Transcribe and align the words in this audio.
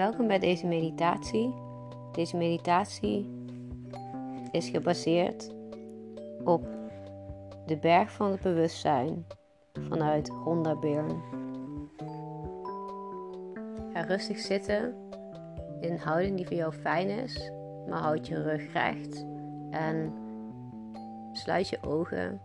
Welkom 0.00 0.26
bij 0.26 0.38
deze 0.38 0.66
meditatie. 0.66 1.54
Deze 2.12 2.36
meditatie 2.36 3.30
is 4.50 4.68
gebaseerd 4.68 5.50
op 6.44 6.68
de 7.66 7.76
berg 7.76 8.12
van 8.12 8.30
het 8.30 8.40
bewustzijn 8.40 9.26
vanuit 9.88 10.28
Honda 10.28 10.76
Byrne. 10.76 11.16
Ga 13.92 14.00
rustig 14.00 14.38
zitten 14.38 14.94
in 15.80 15.92
een 15.92 15.98
houding 15.98 16.36
die 16.36 16.46
voor 16.46 16.56
jou 16.56 16.72
fijn 16.72 17.08
is, 17.08 17.50
maar 17.88 18.00
houd 18.00 18.26
je 18.26 18.42
rug 18.42 18.72
recht 18.72 19.26
en 19.70 20.12
sluit 21.32 21.68
je 21.68 21.78
ogen. 21.82 22.40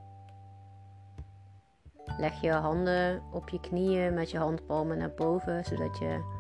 Leg 2.17 2.41
je 2.41 2.52
handen 2.52 3.22
op 3.31 3.49
je 3.49 3.59
knieën 3.59 4.13
met 4.13 4.31
je 4.31 4.38
handpalmen 4.38 4.98
naar 4.98 5.13
boven, 5.13 5.66
zodat 5.66 5.98
je 5.98 6.34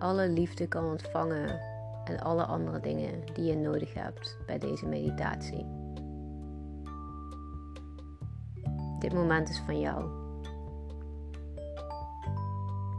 alle 0.00 0.28
liefde 0.28 0.66
kan 0.66 0.84
ontvangen 0.84 1.60
en 2.04 2.20
alle 2.20 2.44
andere 2.44 2.80
dingen 2.80 3.22
die 3.34 3.44
je 3.44 3.56
nodig 3.56 3.94
hebt 3.94 4.38
bij 4.46 4.58
deze 4.58 4.86
meditatie. 4.86 5.66
Dit 8.98 9.14
moment 9.14 9.48
is 9.48 9.62
van 9.66 9.80
jou. 9.80 10.04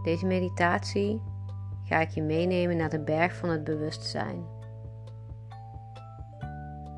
Deze 0.03 0.25
meditatie 0.25 1.21
ga 1.83 1.99
ik 1.99 2.09
je 2.09 2.21
meenemen 2.21 2.77
naar 2.77 2.89
de 2.89 3.03
berg 3.03 3.35
van 3.35 3.49
het 3.49 3.63
bewustzijn. 3.63 4.45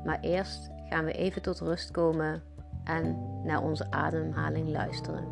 Maar 0.04 0.18
eerst 0.20 0.70
gaan 0.88 1.04
we 1.04 1.12
even 1.12 1.42
tot 1.42 1.60
rust 1.60 1.90
komen 1.90 2.42
en 2.84 3.16
naar 3.44 3.62
onze 3.62 3.90
ademhaling 3.90 4.68
luisteren. 4.68 5.24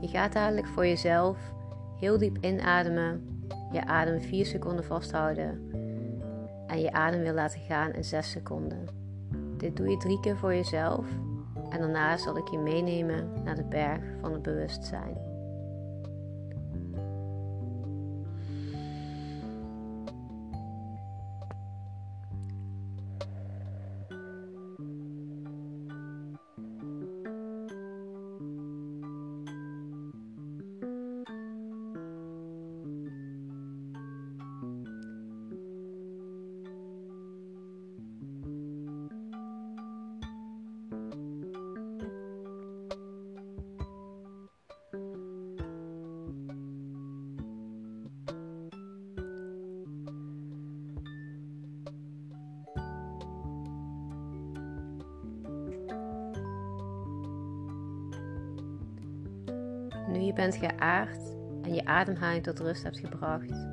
Je 0.00 0.08
gaat 0.08 0.32
dadelijk 0.32 0.66
voor 0.66 0.86
jezelf 0.86 1.54
heel 2.00 2.18
diep 2.18 2.36
inademen, 2.40 3.40
je 3.72 3.86
adem 3.86 4.20
4 4.20 4.46
seconden 4.46 4.84
vasthouden 4.84 5.70
en 6.66 6.80
je 6.80 6.92
adem 6.92 7.20
weer 7.20 7.32
laten 7.32 7.60
gaan 7.60 7.92
in 7.92 8.04
6 8.04 8.30
seconden. 8.30 8.84
Dit 9.56 9.76
doe 9.76 9.88
je 9.88 9.96
drie 9.96 10.20
keer 10.20 10.36
voor 10.36 10.54
jezelf 10.54 11.06
en 11.70 11.80
daarna 11.80 12.16
zal 12.16 12.36
ik 12.36 12.48
je 12.48 12.58
meenemen 12.58 13.28
naar 13.44 13.56
de 13.56 13.64
berg 13.64 14.02
van 14.20 14.32
het 14.32 14.42
bewustzijn. 14.42 15.35
Je 60.26 60.32
bent 60.32 60.56
geaard 60.56 61.36
en 61.62 61.74
je 61.74 61.84
ademhaling 61.84 62.42
tot 62.42 62.60
rust 62.60 62.82
hebt 62.82 62.98
gebracht, 62.98 63.66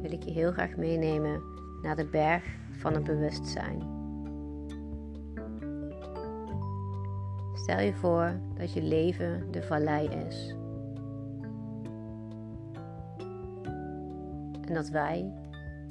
wil 0.00 0.12
ik 0.12 0.22
je 0.22 0.30
heel 0.30 0.52
graag 0.52 0.76
meenemen 0.76 1.42
naar 1.82 1.96
de 1.96 2.06
berg 2.06 2.44
van 2.70 2.94
het 2.94 3.04
bewustzijn. 3.04 3.96
Stel 7.52 7.80
je 7.80 7.94
voor 7.94 8.40
dat 8.54 8.72
je 8.72 8.82
leven 8.82 9.50
de 9.50 9.62
vallei 9.62 10.08
is. 10.08 10.56
En 14.66 14.74
dat 14.74 14.88
wij 14.88 15.32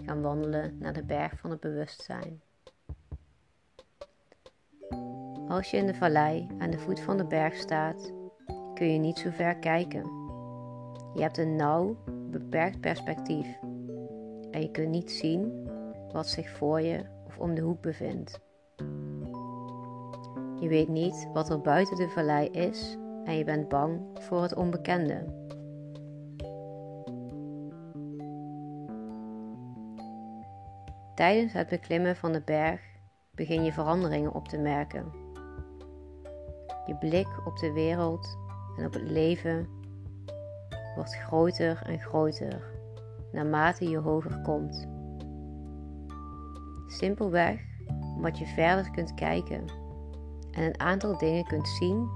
gaan 0.05 0.21
wandelen 0.21 0.77
naar 0.79 0.93
de 0.93 1.03
berg 1.03 1.39
van 1.39 1.49
het 1.49 1.59
bewustzijn. 1.59 2.41
Als 5.47 5.71
je 5.71 5.77
in 5.77 5.85
de 5.85 5.95
vallei 5.95 6.47
aan 6.57 6.69
de 6.69 6.79
voet 6.79 6.99
van 6.99 7.17
de 7.17 7.25
berg 7.25 7.55
staat, 7.55 8.13
kun 8.73 8.93
je 8.93 8.99
niet 8.99 9.17
zo 9.17 9.29
ver 9.29 9.55
kijken. 9.55 10.16
Je 11.17 11.23
hebt 11.23 11.37
een 11.37 11.55
nauw, 11.55 11.97
beperkt 12.29 12.79
perspectief 12.79 13.59
en 14.51 14.61
je 14.61 14.71
kunt 14.71 14.89
niet 14.89 15.11
zien 15.11 15.69
wat 16.11 16.27
zich 16.27 16.49
voor 16.49 16.81
je 16.81 17.03
of 17.25 17.37
om 17.37 17.55
de 17.55 17.61
hoek 17.61 17.81
bevindt. 17.81 18.39
Je 20.59 20.67
weet 20.67 20.87
niet 20.87 21.27
wat 21.33 21.49
er 21.49 21.61
buiten 21.61 21.95
de 21.95 22.09
vallei 22.09 22.47
is 22.47 22.97
en 23.23 23.37
je 23.37 23.43
bent 23.43 23.67
bang 23.67 24.01
voor 24.13 24.41
het 24.41 24.55
onbekende. 24.55 25.25
Tijdens 31.15 31.53
het 31.53 31.67
beklimmen 31.67 32.15
van 32.15 32.31
de 32.31 32.41
berg 32.41 32.81
begin 33.31 33.63
je 33.63 33.71
veranderingen 33.71 34.33
op 34.33 34.47
te 34.47 34.57
merken. 34.57 35.11
Je 36.85 36.95
blik 36.99 37.27
op 37.45 37.57
de 37.57 37.71
wereld 37.71 38.37
en 38.77 38.85
op 38.85 38.93
het 38.93 39.09
leven 39.09 39.76
wordt 40.97 41.15
groter 41.15 41.81
en 41.85 41.99
groter 41.99 42.61
naarmate 43.31 43.89
je 43.89 43.97
hoger 43.97 44.41
komt. 44.41 44.87
Simpelweg 46.87 47.61
omdat 48.15 48.37
je 48.37 48.45
verder 48.45 48.91
kunt 48.91 49.13
kijken 49.13 49.63
en 50.51 50.63
een 50.63 50.79
aantal 50.79 51.17
dingen 51.17 51.43
kunt 51.43 51.67
zien 51.67 52.09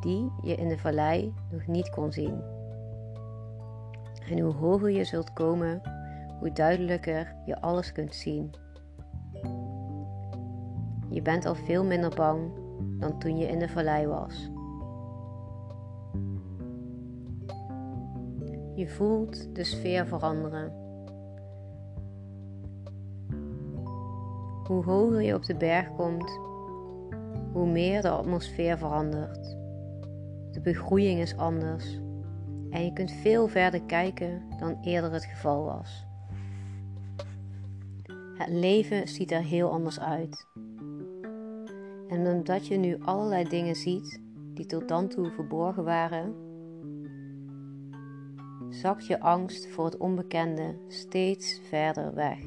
die 0.00 0.32
je 0.42 0.54
in 0.54 0.68
de 0.68 0.78
vallei 0.78 1.34
nog 1.50 1.66
niet 1.66 1.90
kon 1.90 2.12
zien. 2.12 2.42
En 4.30 4.38
hoe 4.38 4.54
hoger 4.54 4.90
je 4.90 5.04
zult 5.04 5.32
komen, 5.32 5.80
hoe 6.38 6.52
duidelijker 6.52 7.36
je 7.46 7.60
alles 7.60 7.92
kunt 7.92 8.14
zien. 8.14 8.50
Je 11.08 11.22
bent 11.22 11.46
al 11.46 11.54
veel 11.54 11.84
minder 11.84 12.14
bang 12.14 12.50
dan 12.98 13.18
toen 13.18 13.38
je 13.38 13.46
in 13.46 13.58
de 13.58 13.68
vallei 13.68 14.06
was. 14.06 14.50
Je 18.78 18.88
voelt 18.88 19.54
de 19.54 19.64
sfeer 19.64 20.06
veranderen. 20.06 20.72
Hoe 24.64 24.84
hoger 24.84 25.22
je 25.22 25.34
op 25.34 25.44
de 25.44 25.56
berg 25.56 25.94
komt, 25.96 26.30
hoe 27.52 27.66
meer 27.66 28.02
de 28.02 28.08
atmosfeer 28.08 28.78
verandert. 28.78 29.56
De 30.52 30.60
begroeiing 30.62 31.20
is 31.20 31.36
anders 31.36 32.00
en 32.70 32.84
je 32.84 32.92
kunt 32.92 33.10
veel 33.10 33.48
verder 33.48 33.82
kijken 33.82 34.42
dan 34.58 34.78
eerder 34.82 35.12
het 35.12 35.24
geval 35.24 35.64
was. 35.64 36.06
Het 38.34 38.48
leven 38.48 39.08
ziet 39.08 39.30
er 39.30 39.42
heel 39.42 39.70
anders 39.70 40.00
uit. 40.00 40.46
En 42.08 42.26
omdat 42.26 42.66
je 42.66 42.76
nu 42.76 42.98
allerlei 43.00 43.48
dingen 43.48 43.74
ziet 43.74 44.20
die 44.54 44.66
tot 44.66 44.88
dan 44.88 45.08
toe 45.08 45.30
verborgen 45.30 45.84
waren, 45.84 46.47
zakt 48.68 49.06
je 49.06 49.20
angst 49.20 49.68
voor 49.68 49.84
het 49.84 49.96
onbekende 49.96 50.76
steeds 50.88 51.60
verder 51.68 52.14
weg. 52.14 52.38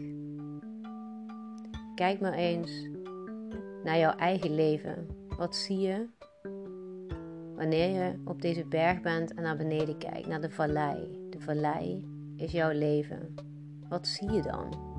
Kijk 1.95 2.19
maar 2.19 2.33
eens 2.33 2.89
naar 3.83 3.97
jouw 3.97 4.15
eigen 4.15 4.55
leven. 4.55 5.07
Wat 5.37 5.55
zie 5.55 5.79
je 5.79 6.07
wanneer 7.55 7.89
je 7.89 8.21
op 8.25 8.41
deze 8.41 8.65
berg 8.65 9.01
bent 9.01 9.33
en 9.33 9.43
naar 9.43 9.57
beneden 9.57 9.97
kijkt, 9.97 10.27
naar 10.27 10.41
de 10.41 10.49
vallei? 10.49 11.27
De 11.29 11.39
vallei 11.39 12.05
is 12.35 12.51
jouw 12.51 12.71
leven. 12.71 13.35
Wat 13.89 14.07
zie 14.07 14.31
je 14.31 14.41
dan? 14.41 14.89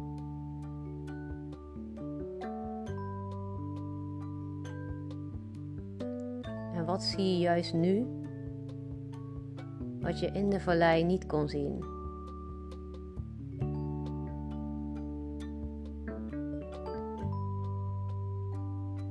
En 6.74 6.84
wat 6.84 7.02
zie 7.02 7.24
je 7.24 7.38
juist 7.38 7.74
nu 7.74 8.21
wat 10.02 10.20
je 10.20 10.26
in 10.26 10.50
de 10.50 10.60
vallei 10.60 11.04
niet 11.04 11.26
kon 11.26 11.48
zien. 11.48 12.00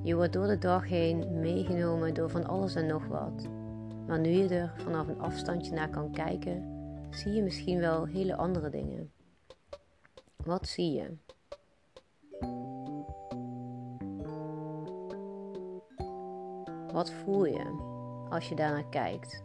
Je 0.03 0.15
wordt 0.15 0.33
door 0.33 0.47
de 0.47 0.57
dag 0.57 0.87
heen 0.87 1.39
meegenomen 1.39 2.13
door 2.13 2.29
van 2.29 2.47
alles 2.47 2.75
en 2.75 2.85
nog 2.85 3.07
wat. 3.07 3.49
Maar 4.07 4.19
nu 4.19 4.29
je 4.29 4.47
er 4.47 4.73
vanaf 4.77 5.07
een 5.07 5.19
afstandje 5.19 5.73
naar 5.73 5.89
kan 5.89 6.11
kijken, 6.11 6.63
zie 7.09 7.31
je 7.31 7.43
misschien 7.43 7.79
wel 7.79 8.05
hele 8.05 8.35
andere 8.35 8.69
dingen. 8.69 9.11
Wat 10.35 10.67
zie 10.67 10.91
je? 10.91 11.17
Wat 16.93 17.11
voel 17.11 17.45
je 17.45 17.89
als 18.29 18.49
je 18.49 18.55
daarnaar 18.55 18.89
kijkt? 18.89 19.43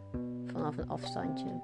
Vanaf 0.57 0.77
een 0.77 0.89
afstandje. 0.89 1.61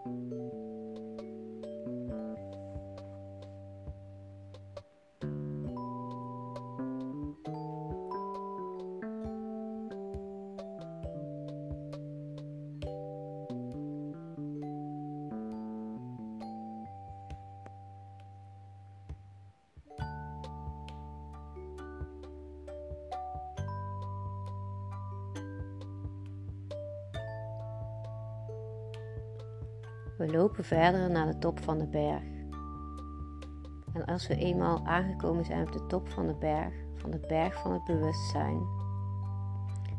We 30.24 30.32
lopen 30.32 30.64
verder 30.64 31.12
naar 31.12 31.26
de 31.26 31.38
top 31.38 31.60
van 31.60 31.78
de 31.78 31.88
berg. 31.88 32.24
En 33.94 34.06
als 34.06 34.28
we 34.28 34.36
eenmaal 34.36 34.86
aangekomen 34.86 35.46
zijn 35.46 35.68
op 35.68 35.74
de 35.74 35.86
top 35.86 36.10
van 36.10 36.28
de 36.28 36.36
berg, 36.36 36.74
van 36.96 37.12
de 37.12 37.20
berg 37.28 37.62
van 37.62 37.72
het 37.72 37.84
bewustzijn, 37.84 38.62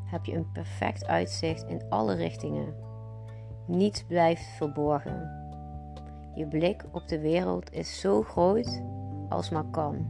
heb 0.04 0.24
je 0.24 0.34
een 0.34 0.52
perfect 0.52 1.06
uitzicht 1.06 1.62
in 1.62 1.82
alle 1.88 2.14
richtingen. 2.14 2.74
Niets 3.66 4.04
blijft 4.04 4.44
verborgen. 4.44 5.30
Je 6.34 6.46
blik 6.46 6.84
op 6.92 7.08
de 7.08 7.20
wereld 7.20 7.72
is 7.72 8.00
zo 8.00 8.22
groot 8.22 8.82
als 9.28 9.50
maar 9.50 9.70
kan. 9.70 10.06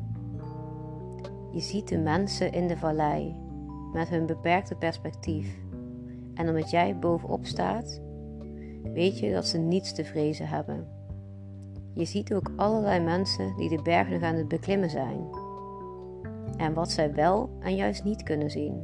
Je 1.52 1.60
ziet 1.60 1.88
de 1.88 1.98
mensen 1.98 2.52
in 2.52 2.66
de 2.66 2.76
vallei 2.76 3.36
met 3.92 4.08
hun 4.08 4.26
beperkte 4.26 4.74
perspectief. 4.74 5.58
En 6.34 6.48
omdat 6.48 6.70
jij 6.70 6.98
bovenop 6.98 7.46
staat, 7.46 8.02
weet 8.92 9.18
je 9.18 9.32
dat 9.32 9.46
ze 9.46 9.58
niets 9.58 9.92
te 9.92 10.04
vrezen 10.04 10.48
hebben. 10.48 10.86
Je 11.94 12.04
ziet 12.04 12.34
ook 12.34 12.50
allerlei 12.56 13.00
mensen 13.00 13.56
die 13.56 13.68
de 13.68 13.82
berg 13.82 14.08
nog 14.08 14.22
aan 14.22 14.34
het 14.34 14.48
beklimmen 14.48 14.90
zijn. 14.90 15.28
En 16.56 16.74
wat 16.74 16.90
zij 16.90 17.14
wel 17.14 17.50
en 17.60 17.74
juist 17.74 18.04
niet 18.04 18.22
kunnen 18.22 18.50
zien. 18.50 18.82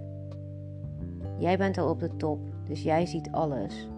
Jij 1.39 1.59
bent 1.59 1.79
al 1.79 1.89
op 1.89 2.01
de 2.01 2.17
top, 2.17 2.41
dus 2.65 2.83
jij 2.83 3.07
ziet 3.07 3.31
alles. 3.31 3.89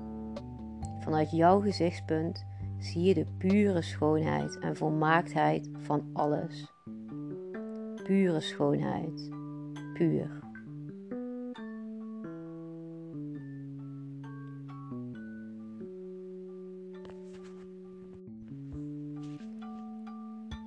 Vanuit 1.01 1.31
jouw 1.31 1.61
gezichtspunt 1.61 2.45
zie 2.79 3.03
je 3.03 3.15
de 3.15 3.27
pure 3.39 3.83
schoonheid 3.83 4.59
en 4.59 4.77
volmaaktheid 4.77 5.71
van 5.79 6.11
alles. 6.13 6.73
Pure 8.05 8.41
schoonheid. 8.41 9.31
Puur. 9.95 10.42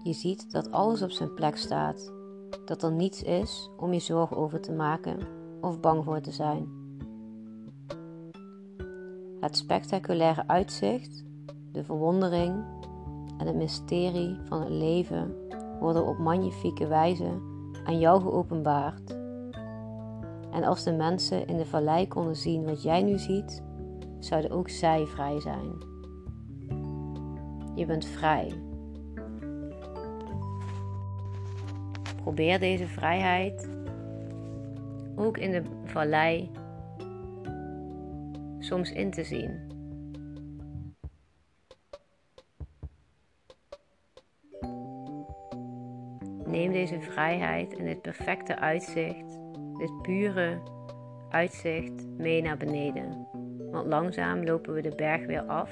Je 0.06 0.13
ziet 0.13 0.52
dat 0.52 0.72
alles 0.72 1.02
op 1.02 1.12
zijn 1.12 1.34
plek 1.34 1.57
staat, 1.57 2.13
dat 2.66 2.84
er 2.84 2.92
niets 2.92 3.24
is 3.24 3.69
om 3.78 3.94
je 3.94 4.00
zorgen 4.00 4.38
over 4.38 4.62
te 4.62 4.72
maken 4.72 5.18
of 5.62 5.80
bang 5.80 6.04
voor 6.04 6.22
te 6.22 6.31
zijn. 6.31 6.68
Het 9.40 9.57
spectaculaire 9.57 10.48
uitzicht, 10.48 11.24
de 11.72 11.84
verwondering 11.84 12.63
en 13.38 13.48
het 13.48 13.56
mysterie 13.56 14.38
van 14.44 14.62
het 14.62 14.69
leven 14.69 15.36
worden 15.80 16.06
op 16.06 16.18
magnifieke 16.18 16.88
wijze 16.88 17.42
aan 17.84 18.00
jou 18.00 18.22
geopenbaard. 18.22 19.10
En 20.52 20.63
als 20.63 20.84
de 20.84 20.94
mensen 20.94 21.48
in 21.48 21.57
de 21.57 21.66
vallei 21.66 22.07
konden 22.07 22.36
zien 22.36 22.66
wat 22.66 22.84
jij 22.84 23.04
nu 23.04 23.18
ziet, 23.18 23.63
zouden 24.19 24.52
ook 24.52 24.69
zij 24.69 25.06
vrij 25.06 25.40
zijn. 25.40 25.74
Je 27.75 27.86
bent 27.86 28.06
vrij 28.06 28.64
Probeer 32.25 32.60
deze 32.60 32.88
vrijheid 32.88 33.69
ook 35.16 35.38
in 35.38 35.51
de 35.51 35.62
vallei 35.83 36.51
soms 38.60 38.92
in 38.92 39.12
te 39.12 39.24
zien. 39.24 39.60
Neem 46.45 46.72
deze 46.72 47.01
vrijheid 47.01 47.77
en 47.77 47.86
dit 47.86 48.01
perfecte 48.01 48.60
uitzicht, 48.60 49.39
dit 49.78 50.01
pure 50.01 50.62
uitzicht 51.30 52.07
mee 52.18 52.42
naar 52.42 52.57
beneden. 52.57 53.28
Want 53.71 53.88
langzaam 53.88 54.44
lopen 54.44 54.74
we 54.74 54.81
de 54.81 54.95
berg 54.95 55.25
weer 55.25 55.44
af. 55.44 55.71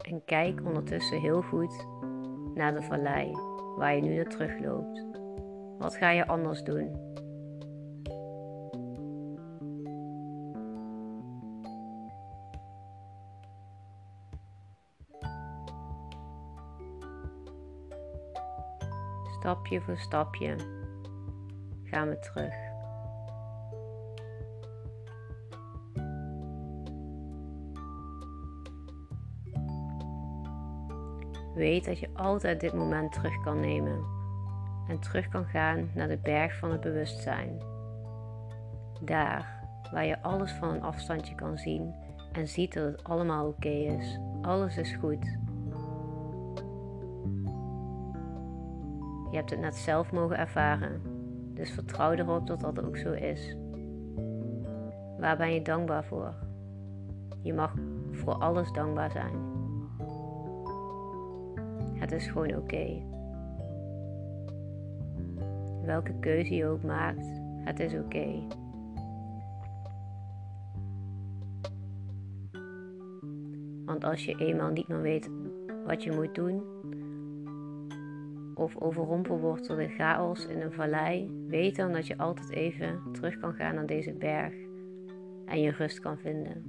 En 0.00 0.24
kijk 0.24 0.60
ondertussen 0.64 1.20
heel 1.20 1.42
goed 1.42 1.86
naar 2.54 2.74
de 2.74 2.82
vallei 2.82 3.49
waar 3.76 3.94
je 3.94 4.02
nu 4.02 4.14
naar 4.14 4.28
terug 4.28 4.58
loopt. 4.58 5.06
Wat 5.78 5.96
ga 5.96 6.10
je 6.10 6.26
anders 6.26 6.62
doen? 6.62 7.08
Stapje 19.38 19.80
voor 19.80 19.98
stapje 19.98 20.56
gaan 21.84 22.08
we 22.08 22.18
terug. 22.18 22.69
Weet 31.60 31.84
dat 31.84 31.98
je 31.98 32.08
altijd 32.14 32.60
dit 32.60 32.72
moment 32.72 33.12
terug 33.12 33.40
kan 33.40 33.60
nemen 33.60 34.04
en 34.88 34.98
terug 35.00 35.28
kan 35.28 35.44
gaan 35.44 35.90
naar 35.94 36.08
de 36.08 36.18
berg 36.18 36.58
van 36.58 36.70
het 36.70 36.80
bewustzijn. 36.80 37.62
Daar 39.00 39.62
waar 39.92 40.06
je 40.06 40.22
alles 40.22 40.52
van 40.52 40.68
een 40.68 40.82
afstandje 40.82 41.34
kan 41.34 41.58
zien 41.58 41.94
en 42.32 42.48
ziet 42.48 42.74
dat 42.74 42.84
het 42.84 43.04
allemaal 43.04 43.46
oké 43.46 43.68
is. 43.68 44.18
Alles 44.42 44.76
is 44.76 44.92
goed. 44.92 45.24
Je 49.30 49.36
hebt 49.36 49.50
het 49.50 49.60
net 49.60 49.76
zelf 49.76 50.12
mogen 50.12 50.38
ervaren, 50.38 51.02
dus 51.54 51.70
vertrouw 51.70 52.12
erop 52.12 52.46
dat 52.46 52.60
dat 52.60 52.84
ook 52.84 52.96
zo 52.96 53.12
is. 53.12 53.56
Waar 55.18 55.36
ben 55.36 55.54
je 55.54 55.62
dankbaar 55.62 56.04
voor? 56.04 56.34
Je 57.42 57.54
mag 57.54 57.74
voor 58.10 58.34
alles 58.34 58.72
dankbaar 58.72 59.10
zijn. 59.10 59.59
Het 62.00 62.12
is 62.12 62.26
gewoon 62.26 62.56
oké. 62.56 63.02
Welke 65.84 66.18
keuze 66.20 66.54
je 66.54 66.66
ook 66.66 66.82
maakt, 66.82 67.26
het 67.64 67.80
is 67.80 67.94
oké. 67.94 68.46
Want 73.84 74.04
als 74.04 74.24
je 74.24 74.36
eenmaal 74.38 74.70
niet 74.70 74.88
meer 74.88 75.00
weet 75.00 75.30
wat 75.86 76.02
je 76.02 76.12
moet 76.12 76.34
doen, 76.34 76.62
of 78.54 78.76
overrompeld 78.76 79.40
wordt 79.40 79.66
door 79.66 79.76
de 79.76 79.88
chaos 79.88 80.46
in 80.46 80.60
een 80.60 80.72
vallei, 80.72 81.44
weet 81.48 81.76
dan 81.76 81.92
dat 81.92 82.06
je 82.06 82.18
altijd 82.18 82.50
even 82.50 83.00
terug 83.12 83.38
kan 83.38 83.54
gaan 83.54 83.74
naar 83.74 83.86
deze 83.86 84.12
berg 84.12 84.54
en 85.44 85.60
je 85.60 85.70
rust 85.70 86.00
kan 86.00 86.18
vinden. 86.18 86.62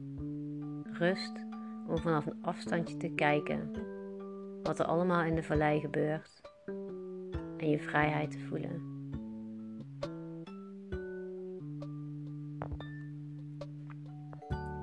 Rust 0.92 1.46
om 1.88 1.98
vanaf 1.98 2.26
een 2.26 2.42
afstandje 2.42 2.98
te 2.98 3.10
kijken 3.10 3.72
wat 4.64 4.80
er 4.80 4.86
allemaal 4.86 5.24
in 5.24 5.36
de 5.36 5.44
vallei 5.44 5.80
gebeurt 5.80 6.42
en 7.58 7.70
je 7.70 7.80
vrijheid 7.80 8.32
te 8.32 8.40
voelen. 8.40 9.00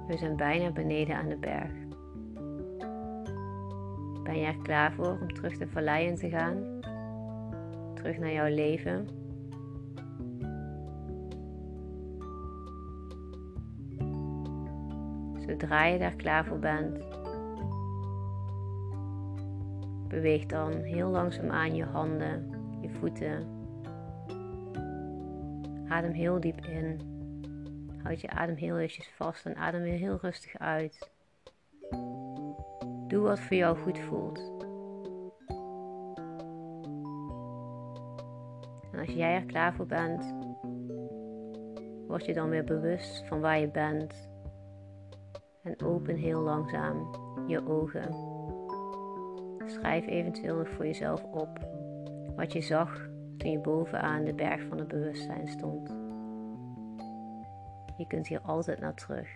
We 0.07 0.17
zijn 0.17 0.37
bijna 0.37 0.71
beneden 0.71 1.17
aan 1.17 1.29
de 1.29 1.37
berg. 1.37 1.73
Ben 4.23 4.39
je 4.39 4.47
er 4.47 4.59
klaar 4.63 4.93
voor 4.93 5.19
om 5.21 5.35
terug 5.35 5.59
de 5.59 5.69
vallei 5.69 6.07
in 6.07 6.17
te 6.17 6.29
gaan? 6.29 6.81
Terug 7.95 8.19
naar 8.19 8.33
jouw 8.33 8.55
leven? 8.55 9.09
Zodra 15.47 15.85
je 15.85 15.99
daar 15.99 16.17
klaar 16.17 16.45
voor 16.45 16.59
bent, 16.59 16.99
Beweeg 20.09 20.47
dan 20.47 20.73
heel 20.73 21.09
langzaam 21.09 21.51
aan 21.51 21.75
je 21.75 21.85
handen, 21.85 22.51
je 22.81 22.91
voeten. 22.91 23.57
Adem 25.89 26.13
heel 26.13 26.41
diep 26.41 26.65
in. 26.67 27.01
Houd 28.03 28.21
je 28.21 28.31
adem 28.31 28.55
heel 28.55 28.79
eventjes 28.79 29.09
vast 29.09 29.47
en 29.47 29.57
adem 29.57 29.83
weer 29.83 29.99
heel 29.99 30.19
rustig 30.21 30.59
uit. 30.59 31.11
Doe 33.09 33.21
wat 33.23 33.41
voor 33.41 33.57
jou 33.57 33.79
goed 33.79 33.99
voelt. 33.99 34.53
En 38.93 38.99
als 38.99 39.09
jij 39.09 39.35
er 39.35 39.45
klaar 39.45 39.75
voor 39.75 39.87
bent, 39.87 40.35
word 42.07 42.25
je 42.25 42.35
dan 42.35 42.49
weer 42.49 42.65
bewust 42.65 43.27
van 43.27 43.41
waar 43.41 43.59
je 43.59 43.69
bent. 43.71 44.31
En 45.63 45.83
open 45.83 46.17
heel 46.17 46.41
langzaam 46.41 47.15
je 47.47 47.69
ogen. 47.69 48.28
Schrijf 49.79 50.07
eventueel 50.07 50.65
voor 50.65 50.87
jezelf 50.87 51.23
op 51.23 51.49
wat 52.37 52.53
je 52.53 52.61
zag 52.61 53.09
toen 53.37 53.51
je 53.51 53.59
bovenaan 53.59 54.25
de 54.25 54.35
berg 54.35 54.63
van 54.69 54.79
het 54.79 54.89
bewustzijn 54.89 55.49
stond. 55.49 55.89
Je 57.97 58.07
kunt 58.07 58.27
hier 58.27 58.41
altijd 58.41 58.81
naar 58.81 58.95
terug. 58.95 59.29